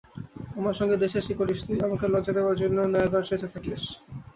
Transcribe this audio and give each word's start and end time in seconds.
আমার 0.57 0.75
সঙ্গে 0.79 0.95
রেষারেষি 0.97 1.33
করিস 1.39 1.59
তুই, 1.65 1.77
আমাকে 1.81 2.05
লজ্জা 2.07 2.33
দেবার 2.35 2.59
জন্য 2.61 2.77
ন্যায়বান 2.85 3.23
সেজে 3.23 3.47
থাকিস! 3.53 3.83